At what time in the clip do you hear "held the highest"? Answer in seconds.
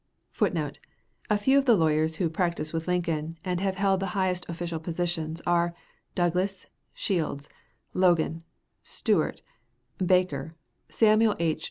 3.75-4.49